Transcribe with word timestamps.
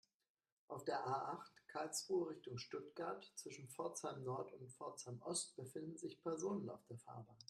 Auf 0.67 0.83
der 0.83 1.05
A-acht, 1.05 1.51
Karlsruhe 1.67 2.31
Richtung 2.31 2.57
Stuttgart, 2.57 3.23
zwischen 3.35 3.69
Pforzheim-Nord 3.69 4.51
und 4.53 4.71
Pforzheim-Ost 4.71 5.55
befinden 5.55 5.95
sich 5.95 6.19
Personen 6.23 6.67
auf 6.71 6.83
der 6.89 6.97
Fahrbahn. 6.97 7.37